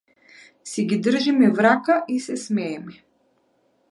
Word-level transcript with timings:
Си 0.69 0.85
ги 0.93 0.97
држиме 1.07 1.51
в 1.59 1.67
рака 1.67 1.99
и 2.15 2.17
се 2.29 2.37
смееме. 2.47 2.99